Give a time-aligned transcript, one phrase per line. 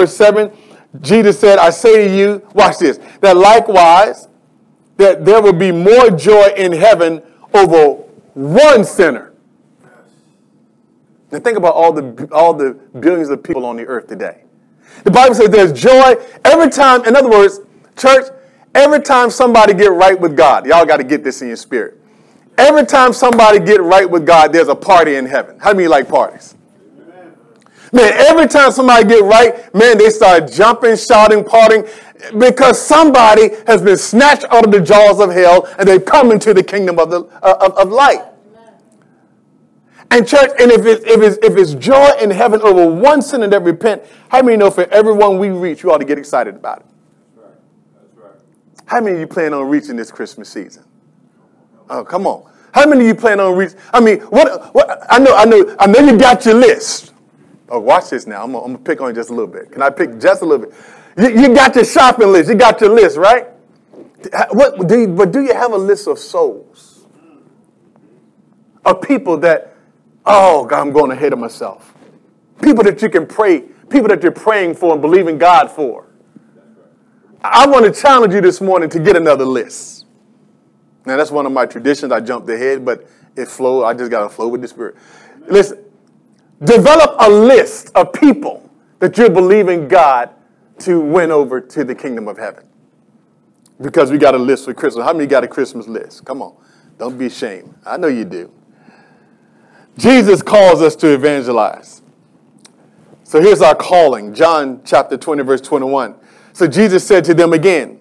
[0.00, 0.50] verse 7,
[1.00, 4.28] Jesus said, I say to you, watch this, that likewise,
[4.96, 7.22] that there will be more joy in heaven
[7.54, 8.02] over
[8.34, 9.32] one sinner.
[11.30, 14.42] Now think about all the, all the billions of people on the earth today.
[15.04, 16.14] The Bible says there's joy
[16.44, 17.60] every time, in other words,
[17.96, 18.26] church,
[18.74, 21.98] every time somebody get right with God, y'all got to get this in your spirit.
[22.58, 25.58] Every time somebody get right with God, there's a party in heaven.
[25.60, 26.56] How many like parties?
[27.92, 31.88] Man, every time somebody get right, man, they start jumping, shouting, partying,
[32.38, 36.54] because somebody has been snatched out of the jaws of hell and they come into
[36.54, 38.24] the kingdom of, the, uh, of, of light.
[40.12, 43.46] And church, and if it's, if, it's, if it's joy in heaven over one sinner
[43.48, 46.80] that repent, how many know for everyone we reach, you ought to get excited about
[46.80, 46.86] it?
[48.86, 50.84] How many of you plan on reaching this Christmas season?
[51.88, 52.50] Oh, come on.
[52.72, 53.78] How many of you plan on reaching?
[53.92, 55.06] I mean, what, what?
[55.08, 57.09] I know, I know, I know you got your list.
[57.70, 58.42] Oh, watch this now.
[58.42, 59.70] I'm gonna, pick on you just a little bit.
[59.70, 60.74] Can I pick just a little bit?
[61.16, 62.48] You, you got your shopping list.
[62.50, 63.46] You got your list, right?
[64.50, 67.06] What do you, but do you have a list of souls?
[68.84, 69.76] Of people that,
[70.26, 71.94] oh God, I'm going ahead of myself.
[72.60, 76.06] People that you can pray, people that you're praying for and believing God for.
[77.42, 80.06] I want to challenge you this morning to get another list.
[81.06, 82.12] Now that's one of my traditions.
[82.12, 83.84] I jumped ahead, but it flowed.
[83.84, 84.96] I just got to flow with the Spirit.
[85.48, 85.82] Listen,
[86.62, 90.30] Develop a list of people that you're believing God
[90.80, 92.64] to win over to the kingdom of heaven.
[93.80, 95.06] Because we got a list for Christmas.
[95.06, 96.24] How many got a Christmas list?
[96.24, 96.54] Come on.
[96.98, 97.74] Don't be ashamed.
[97.86, 98.52] I know you do.
[99.96, 102.02] Jesus calls us to evangelize.
[103.24, 106.14] So here's our calling John chapter 20, verse 21.
[106.52, 108.00] So Jesus said to them again,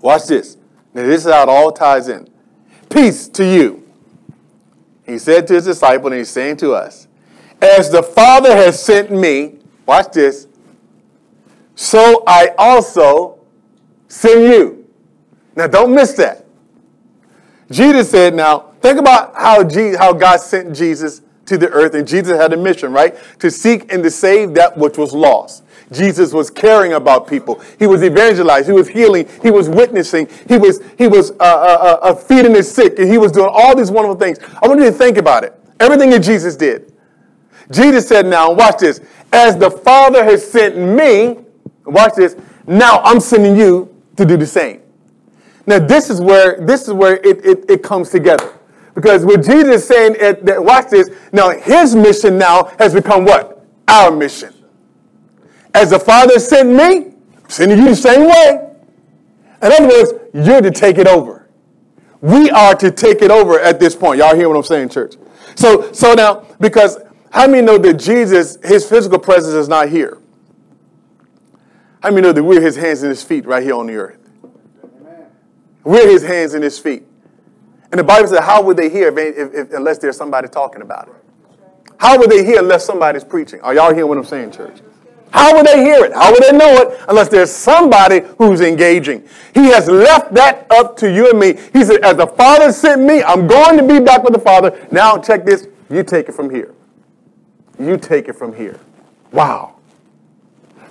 [0.00, 0.56] Watch this.
[0.94, 2.28] Now, this is how it all ties in.
[2.90, 3.88] Peace to you.
[5.04, 7.05] He said to his disciple, and he's saying to us,
[7.60, 10.46] as the Father has sent me, watch this,
[11.74, 13.38] so I also
[14.08, 14.86] send you.
[15.54, 16.44] Now, don't miss that.
[17.70, 22.06] Jesus said, now, think about how, Jesus, how God sent Jesus to the earth, and
[22.06, 23.16] Jesus had a mission, right?
[23.40, 25.64] To seek and to save that which was lost.
[25.92, 27.60] Jesus was caring about people.
[27.78, 28.74] He was evangelizing.
[28.74, 29.28] He was healing.
[29.42, 30.28] He was witnessing.
[30.48, 33.50] He was, he was uh, uh, uh, uh feeding the sick, and he was doing
[33.52, 34.38] all these wonderful things.
[34.60, 35.58] I want you to think about it.
[35.78, 36.92] Everything that Jesus did.
[37.70, 39.00] Jesus said, now watch this.
[39.32, 41.38] As the Father has sent me,
[41.84, 44.82] watch this, now I'm sending you to do the same.
[45.66, 48.52] Now this is where this is where it, it, it comes together.
[48.94, 53.64] Because what Jesus is saying, that, watch this, now his mission now has become what?
[53.88, 54.54] Our mission.
[55.74, 57.12] As the Father sent me,
[57.44, 58.70] I'm sending you the same way.
[59.62, 61.48] In other words, you're to take it over.
[62.22, 64.18] We are to take it over at this point.
[64.18, 65.16] Y'all hear what I'm saying, church?
[65.54, 66.98] So, so now, because
[67.36, 70.16] how many know that Jesus, his physical presence is not here?
[72.02, 74.30] How many know that we're his hands and his feet right here on the earth?
[75.84, 77.02] We're his hands and his feet.
[77.92, 80.80] And the Bible says, how would they hear if, if, if, unless there's somebody talking
[80.80, 81.14] about it?
[81.98, 83.60] How would they hear unless somebody's preaching?
[83.60, 84.78] Are y'all hearing what I'm saying, church?
[85.30, 86.14] How would they hear it?
[86.14, 89.28] How would they know it unless there's somebody who's engaging?
[89.52, 91.58] He has left that up to you and me.
[91.74, 94.88] He said, as the Father sent me, I'm going to be back with the Father.
[94.90, 95.68] Now check this.
[95.90, 96.72] You take it from here.
[97.78, 98.78] You take it from here.
[99.32, 99.76] Wow.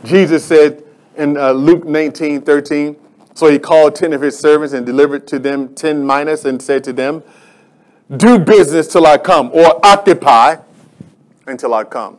[0.04, 0.84] Jesus said
[1.18, 2.96] in uh, Luke 19 13,
[3.34, 6.94] so he called 10 of his servants and delivered to them 10 and said to
[6.94, 7.24] them,
[8.16, 10.58] Do business till I come, or occupy
[11.48, 12.18] until I come.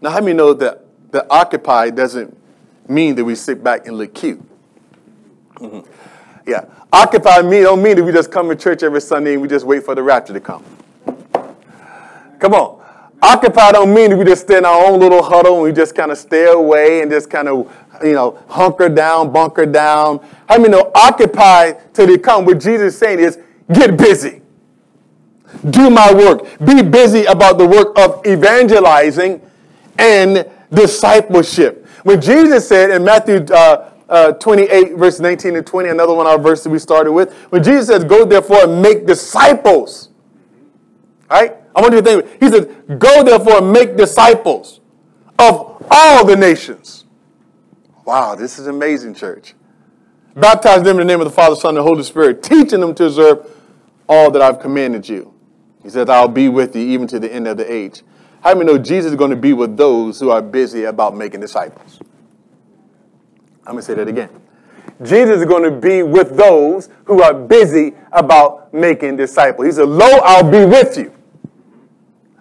[0.00, 2.36] Now, how many know that, the occupy doesn't
[2.88, 4.42] mean that we sit back and look cute?
[5.54, 5.90] Mm-hmm.
[6.46, 6.66] Yeah.
[6.92, 9.66] Occupy me don't mean that we just come to church every Sunday and we just
[9.66, 10.64] wait for the rapture to come.
[12.38, 12.77] Come on.
[13.20, 16.12] Occupy don't mean we just stay in our own little huddle and we just kind
[16.12, 20.24] of stay away and just kind of, you know, hunker down, bunker down.
[20.48, 22.44] I mean, no, occupy till they come.
[22.44, 23.38] What Jesus is saying is
[23.72, 24.42] get busy.
[25.70, 26.44] Do my work.
[26.64, 29.40] Be busy about the work of evangelizing
[29.98, 31.86] and discipleship.
[32.04, 36.32] When Jesus said in Matthew uh, uh, 28, verse 19 and 20, another one of
[36.32, 40.10] our verses we started with, when Jesus says, Go therefore and make disciples,
[41.28, 41.56] right?
[41.78, 44.80] I want you to think, he said, Go therefore and make disciples
[45.38, 47.04] of all the nations.
[48.04, 49.54] Wow, this is amazing, church.
[50.34, 53.04] Baptize them in the name of the Father, Son, and Holy Spirit, teaching them to
[53.04, 53.48] observe
[54.08, 55.32] all that I've commanded you.
[55.84, 58.02] He says, I'll be with you even to the end of the age.
[58.40, 61.38] How many know Jesus is going to be with those who are busy about making
[61.38, 62.00] disciples?
[63.64, 64.30] I'm going to say that again.
[65.04, 69.66] Jesus is going to be with those who are busy about making disciples.
[69.66, 71.14] He said, Lo, I'll be with you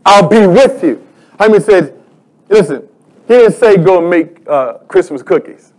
[0.07, 1.06] I'll be with you.
[1.38, 2.01] How many said,
[2.48, 2.88] listen,
[3.27, 5.74] He didn't say go and make uh, Christmas cookies.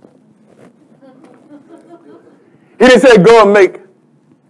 [2.79, 3.81] He didn't say go and make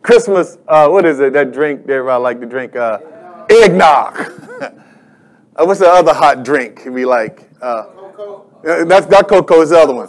[0.02, 2.74] Christmas, uh, what is it, that drink that everybody like to drink?
[2.74, 2.98] Uh,
[3.48, 4.18] eggnog.
[4.60, 4.70] uh,
[5.58, 7.48] what's the other hot drink we like?
[7.62, 7.86] Uh,
[8.62, 10.08] that's got cocoa is the other one.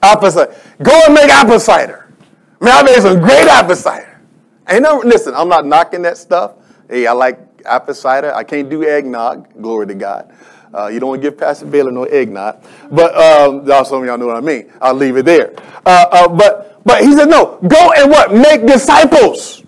[0.00, 0.54] Apple cider.
[0.80, 2.14] Go and make apple cider.
[2.60, 4.20] Man, I made some great apple cider.
[4.68, 6.52] Ain't no, listen, I'm not knocking that stuff.
[6.88, 8.34] Hey, I like apple cider.
[8.34, 9.60] I can't do eggnog.
[9.60, 10.32] Glory to God.
[10.74, 12.62] Uh, you don't want to give Pastor Baylor no eggnog.
[12.90, 14.70] But um, some of y'all know what I mean.
[14.80, 15.54] I'll leave it there.
[15.86, 18.32] Uh, uh, but, but he said, no, go and what?
[18.32, 19.62] Make disciples.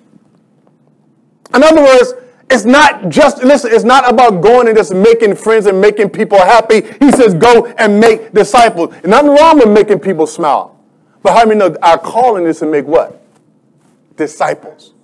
[1.55, 2.13] In other words,
[2.51, 6.39] it's not just, listen, it's not about going and just making friends and making people
[6.39, 6.83] happy.
[6.99, 8.95] He says, go and make disciples.
[9.03, 10.79] And nothing wrong with making people smile.
[11.23, 13.23] But how many know our calling is to make what?
[14.17, 14.95] Disciples.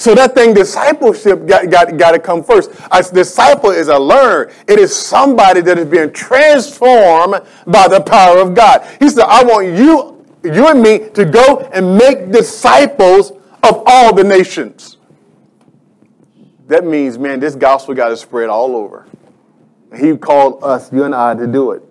[0.00, 2.70] So that thing, discipleship, got, got, got to come first.
[2.90, 4.50] A disciple is a learner.
[4.66, 8.82] It is somebody that is being transformed by the power of God.
[8.98, 13.32] He said, I want you, you and me to go and make disciples
[13.62, 14.96] of all the nations.
[16.68, 19.06] That means, man, this gospel got to spread all over.
[19.94, 21.82] He called us, you and I, to do it.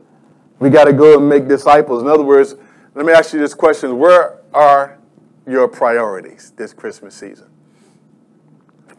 [0.57, 2.01] We got to go and make disciples.
[2.01, 2.55] In other words,
[2.95, 4.97] let me ask you this question Where are
[5.45, 7.48] your priorities this Christmas season?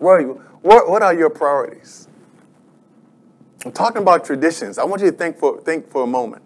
[0.00, 2.08] Where are you, what, what are your priorities?
[3.64, 4.78] I'm talking about traditions.
[4.78, 6.42] I want you to think for, think for a moment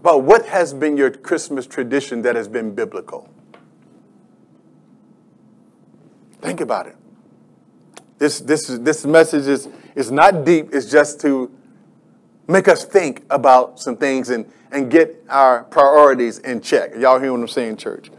[0.00, 3.28] about what has been your Christmas tradition that has been biblical.
[6.40, 6.96] Think about it.
[8.16, 11.50] This, this, this message is, is not deep, it's just to
[12.48, 16.92] make us think about some things and, and get our priorities in check.
[16.96, 18.10] Y'all hear what I'm saying, church?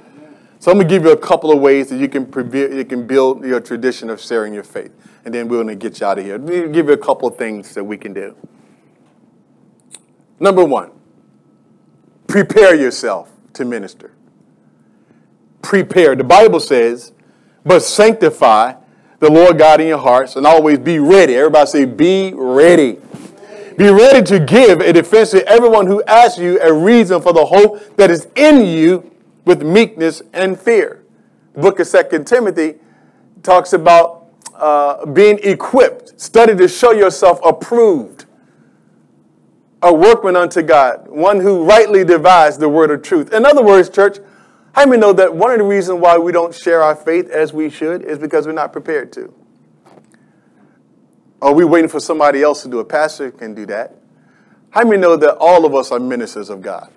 [0.61, 3.07] So I'm going to give you a couple of ways that you can, you can
[3.07, 4.91] build your tradition of sharing your faith.
[5.25, 6.37] And then we're going to get you out of here.
[6.37, 8.35] Give you a couple of things that we can do.
[10.39, 10.91] Number one,
[12.27, 14.13] prepare yourself to minister.
[15.63, 16.15] Prepare.
[16.15, 17.11] The Bible says,
[17.65, 18.75] but sanctify
[19.17, 21.35] the Lord God in your hearts and always be ready.
[21.35, 22.99] Everybody say, be ready.
[23.77, 27.45] Be ready to give a defense to everyone who asks you a reason for the
[27.45, 29.10] hope that is in you
[29.45, 31.03] with meekness and fear.
[31.53, 32.75] The book of Second Timothy
[33.43, 36.19] talks about uh, being equipped.
[36.19, 38.25] Study to show yourself approved,
[39.81, 43.33] a workman unto God, one who rightly divides the word of truth.
[43.33, 44.19] In other words, church,
[44.73, 47.51] how many know that one of the reasons why we don't share our faith as
[47.51, 49.33] we should is because we're not prepared to?
[51.41, 52.87] Are we waiting for somebody else to do it?
[52.87, 53.95] Pastor can do that.
[54.69, 56.89] How many know that all of us are ministers of God?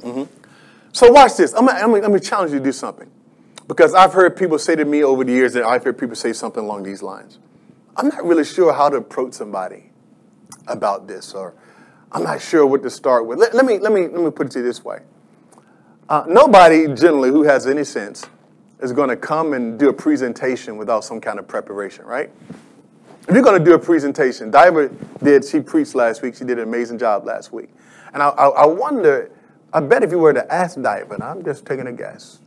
[0.00, 0.43] Mm-hmm.
[0.94, 1.52] So watch this.
[1.54, 3.10] I'm I'm gonna challenge you to do something.
[3.66, 6.32] Because I've heard people say to me over the years that I've heard people say
[6.32, 7.38] something along these lines.
[7.96, 9.90] I'm not really sure how to approach somebody
[10.66, 11.54] about this, or
[12.12, 13.38] I'm not sure what to start with.
[13.38, 15.00] Let, let me, let, me, let me put it to you this way.
[16.08, 18.26] Uh, nobody generally who has any sense
[18.80, 22.30] is going to come and do a presentation without some kind of preparation, right?
[23.26, 24.88] If you're going to do a presentation, Diver
[25.22, 26.36] did, she preached last week.
[26.36, 27.70] She did an amazing job last week.
[28.12, 29.30] And I, I, I wonder,
[29.74, 32.38] I bet if you were to ask and I'm just taking a guess,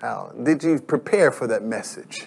[0.00, 2.26] how, did you prepare for that message?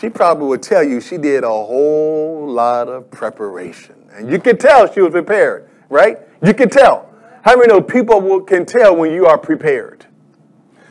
[0.00, 3.94] She probably would tell you she did a whole lot of preparation.
[4.14, 6.16] And you can tell she was prepared, right?
[6.42, 7.12] You can tell.
[7.42, 10.06] How many know people will, can tell when you are prepared?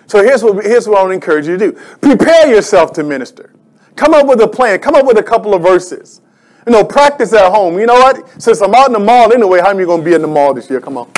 [0.06, 3.04] So here's what, here's what I want to encourage you to do prepare yourself to
[3.04, 3.52] minister.
[3.96, 6.22] Come up with a plan, come up with a couple of verses.
[6.68, 7.80] You know, practice at home.
[7.80, 8.40] You know what?
[8.40, 10.54] Since I'm out in the mall anyway, how many going to be in the mall
[10.54, 10.80] this year?
[10.80, 11.12] Come on.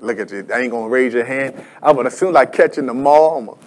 [0.00, 0.46] Look at you.
[0.52, 1.64] I ain't to raise your hand.
[1.82, 3.58] I would as soon as I catching the mall,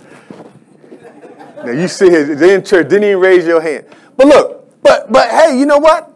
[1.63, 3.85] now you see here, they in church, didn't even raise your hand.
[4.17, 6.11] But look, but but hey, you know what?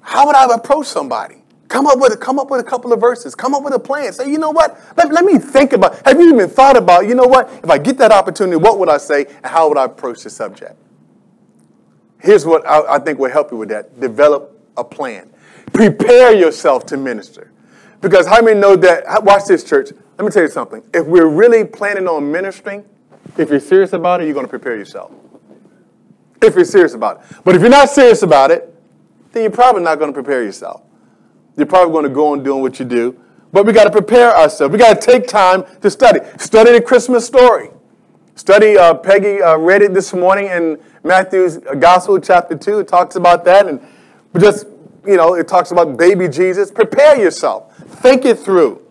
[0.00, 1.36] How would I approach somebody?
[1.68, 3.34] Come up with a, come up with a couple of verses.
[3.34, 4.12] Come up with a plan.
[4.12, 4.78] Say, you know what?
[4.96, 6.04] Let, let me think about.
[6.06, 7.06] Have you even thought about?
[7.06, 7.48] You know what?
[7.64, 10.28] If I get that opportunity, what would I say, and how would I approach the
[10.28, 10.76] subject?
[12.20, 13.98] Here's what I, I think will help you with that.
[13.98, 15.32] Develop a plan.
[15.72, 17.51] Prepare yourself to minister.
[18.02, 19.24] Because how many know that?
[19.24, 19.92] Watch this, church.
[20.18, 20.82] Let me tell you something.
[20.92, 22.84] If we're really planning on ministering,
[23.38, 25.12] if you're serious about it, you're going to prepare yourself.
[26.42, 27.36] If you're serious about it.
[27.44, 28.74] But if you're not serious about it,
[29.30, 30.82] then you're probably not going to prepare yourself.
[31.56, 33.18] You're probably going to go on doing what you do.
[33.52, 34.72] But we got to prepare ourselves.
[34.72, 36.20] We got to take time to study.
[36.38, 37.70] Study the Christmas story.
[38.34, 42.80] Study, uh, Peggy uh, read it this morning in Matthew's Gospel, chapter 2.
[42.80, 43.68] It talks about that.
[43.68, 43.80] And
[44.38, 44.66] just,
[45.06, 46.70] you know, it talks about baby Jesus.
[46.70, 47.71] Prepare yourself.
[48.02, 48.84] Think it through.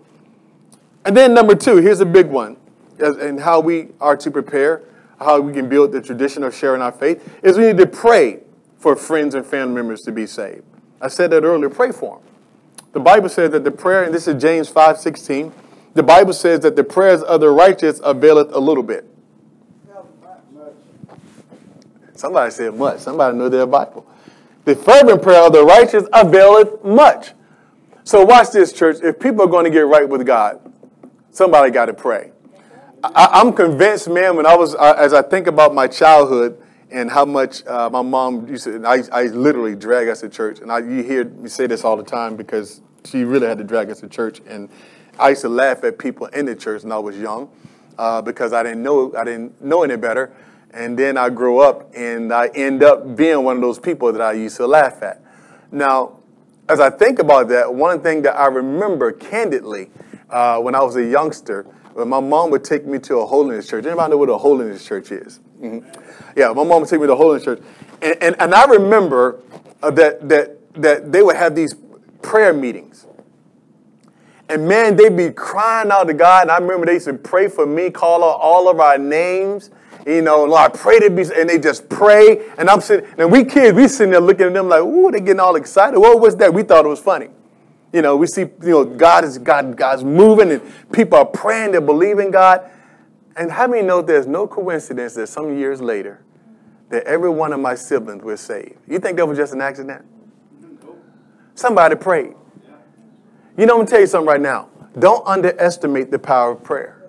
[1.04, 2.56] And then, number two, here's a big one,
[2.98, 4.84] and how we are to prepare,
[5.20, 8.40] how we can build the tradition of sharing our faith, is we need to pray
[8.78, 10.64] for friends and family members to be saved.
[11.02, 11.70] I said that earlier.
[11.70, 12.28] Pray for them.
[12.94, 15.52] The Bible says that the prayer, and this is James 5 16,
[15.94, 19.06] the Bible says that the prayers of the righteous availeth a little bit.
[22.14, 23.00] Somebody said much.
[23.00, 24.08] Somebody know their Bible.
[24.64, 27.32] The fervent prayer of the righteous availeth much.
[28.04, 28.98] So watch this, church.
[29.04, 30.60] If people are going to get right with God,
[31.30, 32.32] somebody got to pray.
[33.04, 37.10] I, am convinced, man, when I was, uh, as I think about my childhood and
[37.10, 40.60] how much uh, my mom used to, I, I literally drag us to church.
[40.60, 43.64] And I, you hear me say this all the time because she really had to
[43.64, 44.42] drag us to church.
[44.48, 44.70] And
[45.20, 47.50] I used to laugh at people in the church when I was young
[47.98, 50.34] uh, because I didn't know, I didn't know any better.
[50.72, 54.22] And then I grow up and I end up being one of those people that
[54.22, 55.24] I used to laugh at.
[55.72, 56.21] Now,
[56.70, 59.90] as I think about that, one thing that I remember candidly
[60.30, 61.64] uh, when I was a youngster,
[61.94, 63.86] when my mom would take me to a holiness church.
[63.86, 65.40] Anybody know what a holiness church is?
[65.62, 66.40] Mm-hmm.
[66.40, 67.62] Yeah, my mom would take me to a holiness church.
[68.02, 69.42] And, and, and I remember
[69.84, 71.76] uh, that, that, that they would have these
[72.22, 73.06] prayer meetings.
[74.48, 76.44] And man, they'd be crying out to God.
[76.44, 79.72] And I remember they used to pray for me, call out all of our names.
[80.06, 82.50] You know, Lord, I pray to be, and they just pray.
[82.58, 85.20] And I'm sitting, and we kids, we sitting there looking at them like, ooh, they
[85.20, 86.00] getting all excited.
[86.00, 86.54] What was that?
[86.54, 87.30] We thought it was funny.
[87.94, 91.74] You know, we see, you know, God is God, God's moving, and people are praying,
[91.74, 92.70] they're believing God.
[93.36, 96.24] And how many know there's no coincidence that some years later,
[96.90, 98.78] that every one of my siblings were saved?
[98.88, 100.06] You think that was just an accident?
[101.54, 102.34] Somebody prayed.
[103.58, 104.70] You know, I'm gonna tell you something right now.
[104.98, 107.02] Don't underestimate the power of prayer.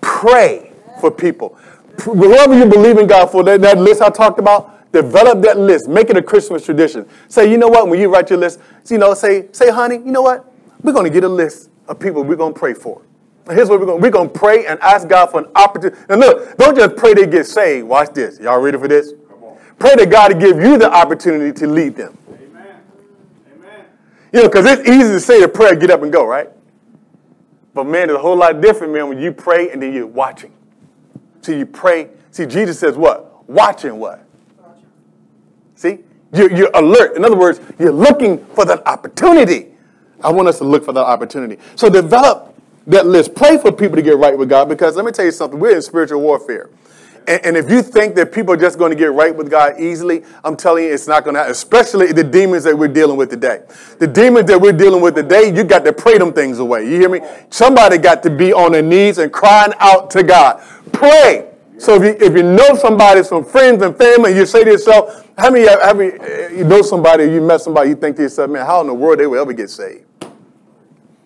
[0.00, 1.58] Pray for people.
[2.00, 5.88] Whoever you believe in God for, that, that list I talked about, develop that list.
[5.88, 7.08] Make it a Christmas tradition.
[7.28, 10.12] Say, you know what, when you write your list, you know, say, say, honey, you
[10.12, 10.52] know what?
[10.82, 13.02] We're going to get a list of people we're going to pray for.
[13.46, 15.50] And here's what we're going to We're going to pray and ask God for an
[15.54, 16.00] opportunity.
[16.08, 17.86] And look, don't just pray they get saved.
[17.86, 18.38] Watch this.
[18.38, 19.14] Y'all ready for this?
[19.78, 22.16] Pray that God to give you the opportunity to lead them.
[22.28, 22.80] Amen.
[23.56, 23.84] Amen.
[24.32, 26.50] You know, because it's easy to say the prayer, get up and go, right?
[27.74, 30.52] But man, it's a whole lot different, man, when you pray and then you're watching.
[31.42, 32.08] So you pray.
[32.30, 33.48] See, Jesus says what?
[33.48, 34.24] Watching what?
[35.74, 35.98] See?
[36.32, 37.16] You're, you're alert.
[37.16, 39.68] In other words, you're looking for that opportunity.
[40.22, 41.58] I want us to look for that opportunity.
[41.76, 42.56] So develop
[42.86, 43.34] that list.
[43.34, 45.58] Pray for people to get right with God because let me tell you something.
[45.58, 46.70] We're in spiritual warfare.
[47.26, 49.80] And, and if you think that people are just going to get right with God
[49.80, 53.16] easily, I'm telling you, it's not going to happen, especially the demons that we're dealing
[53.16, 53.62] with today.
[53.98, 56.84] The demons that we're dealing with today, you got to pray them things away.
[56.84, 57.20] You hear me?
[57.50, 60.62] Somebody got to be on their knees and crying out to God.
[60.92, 61.48] Pray.
[61.78, 65.28] So if you, if you know somebody from friends and family, you say to yourself,
[65.36, 68.80] how many, many, you know somebody, you met somebody, you think to yourself, man, how
[68.82, 70.04] in the world they will ever get saved?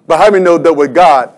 [0.06, 1.32] But how many know that with God,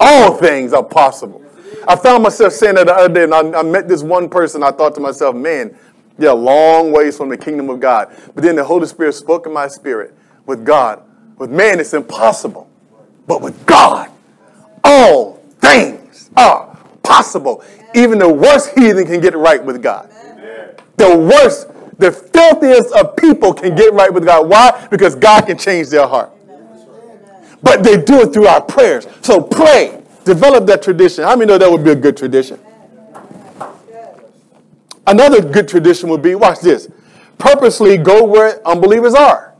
[0.00, 1.45] all things are possible?
[1.88, 4.62] I found myself saying that the other day, and I, I met this one person.
[4.62, 5.76] I thought to myself, man,
[6.18, 8.14] they're a long ways from the kingdom of God.
[8.34, 10.14] But then the Holy Spirit spoke in my spirit
[10.46, 11.02] with God.
[11.38, 12.68] With man, it's impossible.
[13.26, 14.10] But with God,
[14.82, 17.62] all things are possible.
[17.94, 20.10] Even the worst heathen can get right with God.
[20.96, 24.48] The worst, the filthiest of people can get right with God.
[24.48, 24.86] Why?
[24.90, 26.32] Because God can change their heart.
[27.62, 29.06] But they do it through our prayers.
[29.22, 30.02] So pray.
[30.26, 31.22] Develop that tradition.
[31.22, 32.58] How many know that would be a good tradition?
[35.06, 36.88] Another good tradition would be, watch this,
[37.38, 39.54] purposely go where unbelievers are.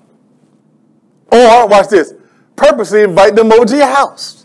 [1.30, 2.14] Or, watch this,
[2.56, 4.44] purposely invite them over to your house.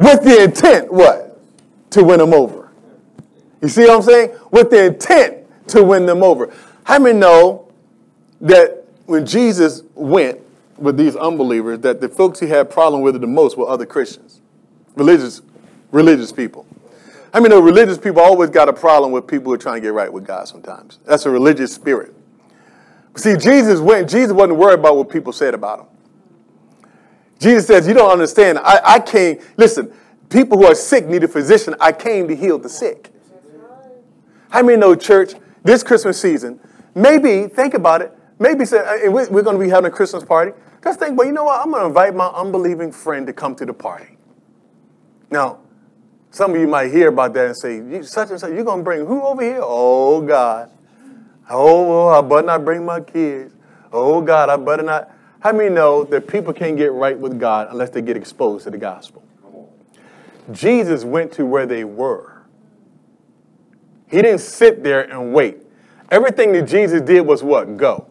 [0.00, 1.40] With the intent, what?
[1.90, 2.72] To win them over.
[3.62, 4.36] You see what I'm saying?
[4.50, 6.52] With the intent to win them over.
[6.82, 7.70] How many know
[8.40, 10.40] that when Jesus went
[10.78, 14.39] with these unbelievers, that the folks he had problem with the most were other Christians,
[15.00, 15.40] religious,
[15.92, 16.66] religious people.
[17.32, 19.80] I mean, the religious people always got a problem with people who are trying to
[19.80, 20.98] get right with God sometimes.
[21.06, 22.14] That's a religious spirit.
[23.16, 25.86] See, Jesus went, Jesus wasn't worried about what people said about him.
[27.38, 28.58] Jesus says, You don't understand.
[28.58, 29.90] I, I came, listen,
[30.28, 31.74] people who are sick need a physician.
[31.80, 33.10] I came to heal the sick.
[34.50, 36.60] How many know, church, this Christmas season,
[36.94, 40.52] maybe, think about it, maybe say, we're going to be having a Christmas party.
[40.84, 41.60] Just think, well, you know what?
[41.60, 44.18] I'm going to invite my unbelieving friend to come to the party.
[45.30, 45.58] Now,
[46.30, 48.84] some of you might hear about that and say, such and such, you're going to
[48.84, 49.60] bring who over here?
[49.62, 50.70] Oh, God.
[51.48, 53.54] Oh, I better not bring my kids.
[53.92, 55.10] Oh, God, I better not.
[55.40, 58.70] How many know that people can't get right with God unless they get exposed to
[58.70, 59.24] the gospel?
[60.52, 62.42] Jesus went to where they were.
[64.08, 65.58] He didn't sit there and wait.
[66.10, 67.76] Everything that Jesus did was what?
[67.76, 68.08] Go.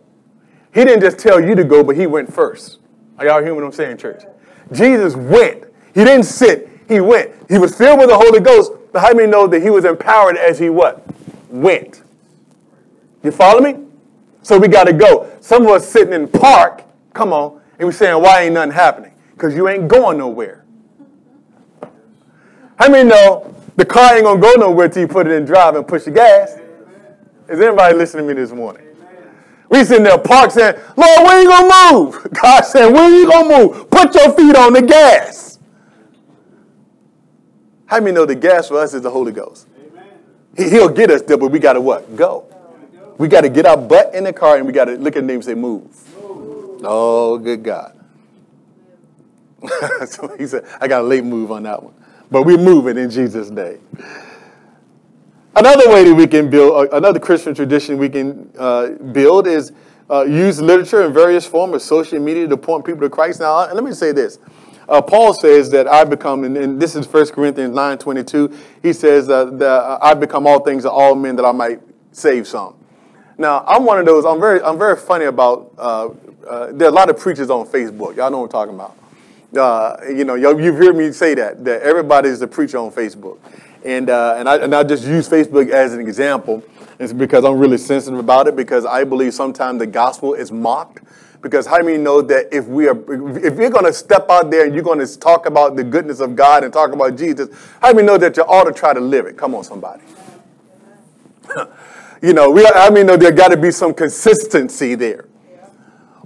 [0.74, 2.80] He didn't just tell you to go, but he went first.
[3.18, 4.24] Are y'all hearing what I'm saying, church?
[4.72, 5.66] Jesus went.
[5.94, 7.32] He didn't sit, he went.
[7.48, 10.36] He was filled with the Holy Ghost, but how many know that he was empowered
[10.38, 11.06] as he what?
[11.50, 12.02] Went.
[13.24, 13.86] You follow me?
[14.42, 15.32] So we got to go.
[15.40, 18.72] Some of us sitting in the park, come on, And we're saying, why ain't nothing
[18.72, 19.14] happening?
[19.34, 20.66] Because you ain't going nowhere.
[22.78, 25.76] How many know the car ain't gonna go nowhere till you put it in drive
[25.76, 26.58] and push the gas?
[27.48, 28.86] Is anybody listening to me this morning?
[29.70, 32.28] We sitting there parked saying, Lord, where you gonna move?
[32.42, 33.90] God said, where you gonna move?
[33.92, 35.59] Put your feet on the gas.
[37.90, 39.68] How many know the gas for us is the Holy Ghost?
[40.56, 42.16] He, he'll get us there, but we gotta what?
[42.16, 42.46] Go.
[43.18, 45.38] We gotta get our butt in the car and we gotta look at the name
[45.38, 45.88] and say, move.
[46.84, 48.00] Oh, good God.
[50.08, 51.96] so he said, I got a late move on that one.
[52.30, 53.82] But we're moving in Jesus' name.
[55.56, 59.74] Another way that we can build, uh, another Christian tradition we can uh, build is
[60.12, 63.40] uh, use literature in various forms of social media to point people to Christ.
[63.40, 64.38] Now, let me say this.
[64.90, 68.92] Uh, Paul says that I become, and, and, this is 1 Corinthians 9 22, he
[68.92, 71.80] says uh, that I become all things to all men that I might
[72.12, 72.76] save some.
[73.38, 76.10] Now, I'm one of those, I'm very, I'm very funny about, uh,
[76.72, 78.16] there are a lot of preachers on Facebook.
[78.18, 80.10] Y'all know what I'm talking about.
[80.10, 83.38] you know, you've heard me say that, that everybody's a preacher on Facebook.
[83.86, 86.64] And, uh, and, I, and I just use Facebook as an example.
[87.00, 91.04] It's because I'm really sensitive about it because I believe sometimes the gospel is mocked.
[91.42, 92.98] Because how many know that if we are,
[93.38, 96.20] if you're going to step out there and you're going to talk about the goodness
[96.20, 97.48] of God and talk about Jesus,
[97.82, 99.38] how many know that you ought to try to live it?
[99.38, 100.04] Come on, somebody.
[102.22, 105.30] you know, we, I mean, there got to be some consistency there.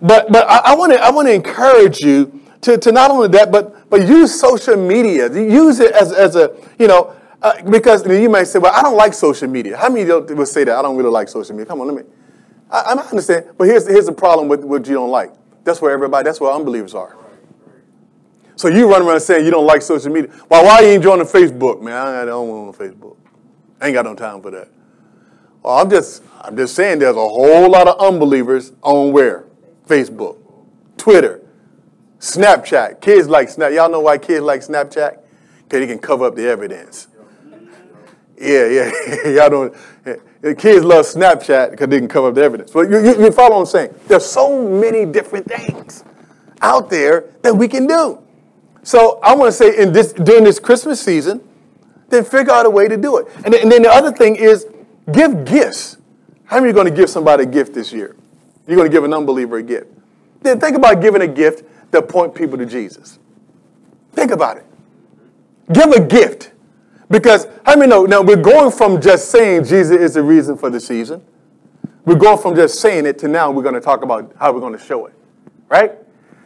[0.01, 3.51] But, but I want to, I want to encourage you to, to not only that,
[3.51, 5.32] but, but use social media.
[5.32, 8.98] Use it as, as a, you know, uh, because you might say, well, I don't
[8.98, 9.77] like social media.
[9.77, 10.75] How many will say that?
[10.77, 11.67] I don't really like social media.
[11.67, 12.12] Come on, let me.
[12.70, 13.46] I, I understand.
[13.58, 15.32] But here's, here's the problem with what you don't like.
[15.63, 17.15] That's where everybody, that's where unbelievers are.
[18.55, 20.32] So you run around saying you don't like social media.
[20.48, 21.93] Why, why you ain't joining Facebook, man?
[21.96, 23.17] I don't want on Facebook.
[23.82, 24.70] I ain't got no time for that.
[25.62, 29.46] Well, I'm just, I'm just saying there's a whole lot of unbelievers on where?
[29.88, 30.38] Facebook,
[30.98, 31.41] Twitter,
[32.20, 33.01] Snapchat.
[33.01, 33.72] Kids like Snap.
[33.74, 35.20] Y'all know why kids like Snapchat?
[35.63, 37.07] Because they can cover up the evidence.
[38.40, 38.92] Yeah, yeah.
[39.29, 39.75] Y'all don't.
[40.44, 42.72] The kids love Snapchat because they can cover up the evidence.
[42.72, 43.96] But you, you, you follow what I'm saying?
[44.08, 46.03] There's so many different things
[46.62, 48.22] out there that we can do.
[48.84, 51.42] So I want to say in this during this Christmas season,
[52.10, 53.27] then figure out a way to do it.
[53.46, 54.68] And then, and then the other thing is
[55.14, 55.96] give gifts.
[56.44, 58.18] How are going to give somebody a gift this year?
[58.68, 59.88] You're going to give an unbeliever a gift.
[60.42, 63.18] Then think about giving a gift that point people to Jesus.
[64.12, 64.66] Think about it.
[65.72, 66.51] Give a gift
[67.09, 70.70] because, how many know, now we're going from just saying Jesus is the reason for
[70.70, 71.24] the season.
[72.05, 74.59] We're going from just saying it to now we're going to talk about how we're
[74.59, 75.13] going to show it.
[75.70, 75.94] Right?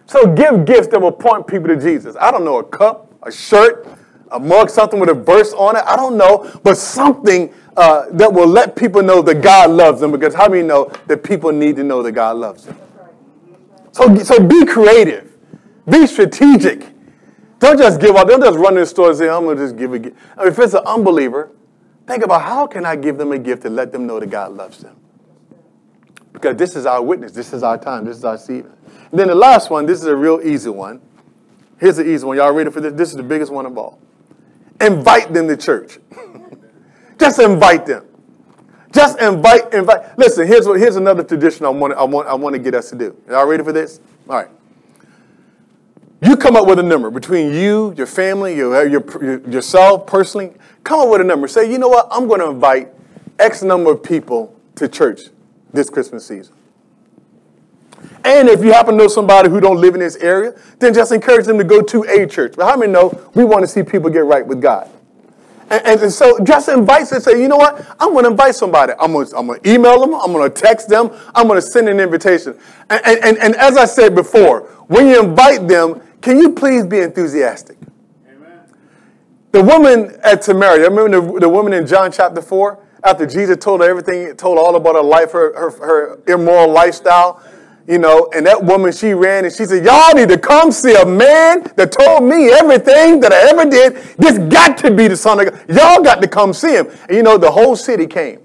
[0.06, 2.15] So give gifts that will point people to Jesus.
[2.20, 3.88] I don't know, a cup, a shirt,
[4.32, 5.84] a mug, something with a verse on it.
[5.86, 10.12] I don't know, but something uh, that will let people know that God loves them.
[10.12, 12.78] Because how many know that people need to know that God loves them?
[13.91, 15.36] So, so be creative,
[15.89, 16.86] be strategic.
[17.60, 18.28] Don't just give up.
[18.28, 20.17] Don't just run in the store and say, I'm going to just give a gift.
[20.38, 21.52] I mean, if it's an unbeliever,
[22.06, 24.54] think about how can I give them a gift to let them know that God
[24.54, 24.96] loves them?
[26.34, 27.32] Because this is our witness.
[27.32, 28.06] This is our time.
[28.06, 28.72] This is our season.
[29.12, 31.02] And then the last one, this is a real easy one.
[31.80, 32.38] Here's the easy one.
[32.38, 32.93] Y'all ready for this?
[32.93, 34.00] This is the biggest one of all.
[34.80, 35.98] Invite them to church.
[37.20, 38.06] just invite them.
[38.91, 40.17] Just invite, invite.
[40.17, 42.89] Listen, here's, what, here's another tradition I want, I, want, I want to get us
[42.91, 43.15] to do.
[43.30, 44.00] Y'all ready for this?
[44.30, 44.50] All right.
[46.21, 50.53] You come up with a number between you, your family, uh, your, your, yourself personally.
[50.84, 51.47] Come up with a number.
[51.47, 52.08] Say, you know what?
[52.10, 52.89] I'm going to invite
[53.38, 55.30] X number of people to church
[55.71, 56.56] this Christmas season.
[58.23, 61.12] And if you happen to know somebody who don't live in this area, then just
[61.12, 62.53] encourage them to go to a church.
[62.56, 64.89] But how many know we want to see people get right with God?
[65.69, 67.86] And, and, so just invite and say, you know what?
[67.99, 68.93] I'm going to invite somebody.
[68.99, 70.13] I'm going to, I'm to email them.
[70.15, 71.12] I'm going to text them.
[71.36, 72.58] I'm going to send an invitation.
[72.89, 77.00] And, and, and as I said before, when you invite them, can you please be
[77.00, 77.78] enthusiastic?
[78.28, 78.60] Amen.
[79.54, 82.84] The woman at Samaria, remember the, the woman in John chapter 4?
[83.02, 87.42] After Jesus told her everything, told all about her life, her, her, her immoral lifestyle,
[87.88, 90.96] you know, and that woman, she ran and she said, Y'all need to come see
[90.96, 93.96] a man that told me everything that I ever did.
[94.18, 95.70] This got to be the Son of God.
[95.70, 96.88] Y'all got to come see him.
[97.08, 98.42] And you know, the whole city came.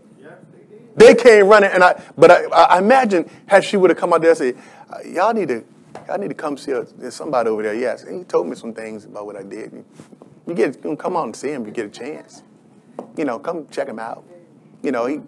[0.95, 4.21] they, came running, and I, but I, I imagine had she would have come out
[4.21, 4.57] there and said,
[5.05, 5.65] Y'all need to
[6.11, 7.75] I need to come see a, there's somebody over there.
[7.75, 9.85] Yes, and he told me some things about what I did.
[10.47, 12.43] You get come on and see him if you get a chance.
[13.17, 14.25] You know, come check him out.
[14.83, 15.21] You know, he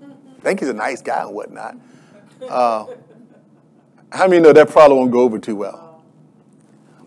[0.45, 1.77] think he's a nice guy and whatnot.
[2.49, 2.87] Uh,
[4.13, 5.84] how many know that probably won't go over too well?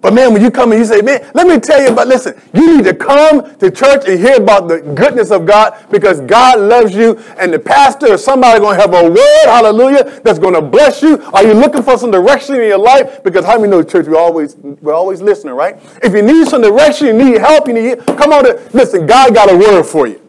[0.08, 2.42] But man, when you come and you say, man, let me tell you about, listen,
[2.54, 6.62] you need to come to church and hear about the goodness of God because God
[6.62, 10.54] loves you and the pastor or somebody going to have a word, hallelujah, that's going
[10.54, 11.22] to bless you.
[11.34, 13.22] Are you looking for some direction in your life?
[13.22, 15.76] Because how many know church, we're always, we're always listening, right?
[16.02, 19.34] If you need some direction, you need help, you need, come on, to, listen, God
[19.34, 20.22] got a word for you.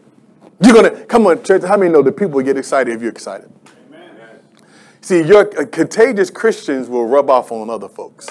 [0.61, 3.11] You're going to, come on, church, how many know the people get excited if you're
[3.11, 3.49] excited?
[3.87, 4.41] Amen.
[4.99, 8.27] See, your uh, contagious Christians will rub off on other folks.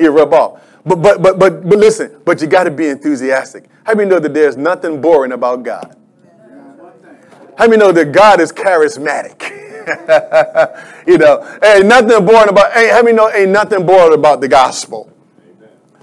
[0.00, 0.62] You rub off.
[0.84, 3.68] But, but, but, but, but listen, but you got to be enthusiastic.
[3.84, 5.96] How many know that there's nothing boring about God?
[7.58, 9.50] How many know that God is charismatic?
[11.06, 14.48] you know, ain't nothing boring about, ain't, how many know ain't nothing boring about the
[14.48, 15.12] gospel?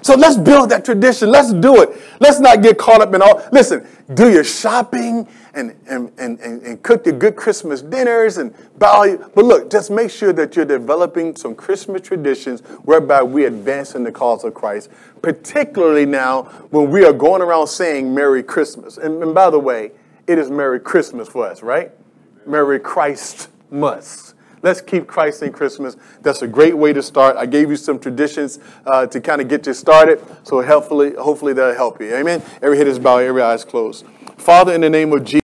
[0.07, 1.29] So let's build that tradition.
[1.29, 1.89] Let's do it.
[2.21, 3.45] Let's not get caught up in all.
[3.51, 9.17] Listen, do your shopping and, and, and, and, cook your good Christmas dinners and bow.
[9.35, 14.05] But look, just make sure that you're developing some Christmas traditions whereby we advance in
[14.05, 14.89] the cause of Christ,
[15.21, 18.97] particularly now when we are going around saying Merry Christmas.
[18.97, 19.91] And, and by the way,
[20.25, 21.91] it is Merry Christmas for us, right?
[22.45, 24.26] Merry Christ must.
[24.61, 25.95] Let's keep Christ in Christmas.
[26.21, 27.37] That's a great way to start.
[27.37, 30.23] I gave you some traditions uh, to kind of get you started.
[30.43, 32.15] So hopefully, hopefully that'll help you.
[32.15, 32.41] Amen.
[32.61, 34.05] Every head is bowed, every eye is closed.
[34.37, 35.35] Father, in the name of Jesus.